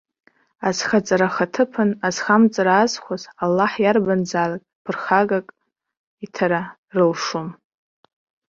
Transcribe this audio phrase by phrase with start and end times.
[0.67, 5.47] Азхаҵара ахаҭыԥан, азхамҵара аазхәаз, Аллаҳ иарбанзаалак ԥырхагак
[6.25, 6.61] иҭара
[6.95, 7.49] рылшом.